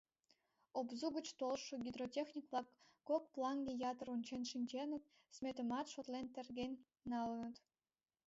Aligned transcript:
Обзу 0.79 1.07
гыч 1.15 1.27
толшо 1.39 1.73
гидротехник-влак 1.85 2.67
кок 3.07 3.23
планге 3.33 3.73
ятыр 3.91 4.07
ончен 4.15 4.41
шинченыт, 4.51 5.03
сметымат 5.35 5.85
шотлен 5.93 6.25
терген 6.35 6.71
налыныт. 7.11 7.55